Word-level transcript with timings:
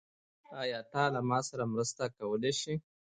آیا 0.61 0.79
ته 0.91 1.01
له 1.13 1.21
ما 1.29 1.39
سره 1.49 1.63
مرسته 1.73 2.03
کولی 2.17 2.53
شې؟ 2.59 2.73